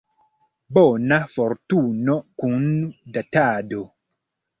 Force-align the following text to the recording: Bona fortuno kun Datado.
Bona 0.77 1.19
fortuno 1.33 2.15
kun 2.45 2.65
Datado. 3.19 3.83